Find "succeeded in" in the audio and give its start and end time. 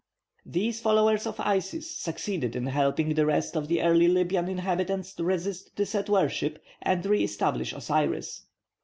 1.95-2.65